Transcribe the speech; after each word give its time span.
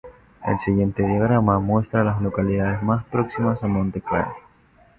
El 0.47 0.57
siguiente 0.57 1.05
diagrama 1.05 1.59
muestra 1.59 2.01
a 2.01 2.03
las 2.03 2.23
localidades 2.23 2.81
más 2.81 3.03
próximas 3.05 3.63
a 3.63 3.67
Montclair. 3.67 4.25